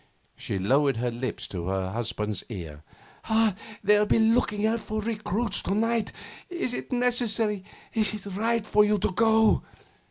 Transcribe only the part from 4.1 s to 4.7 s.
looking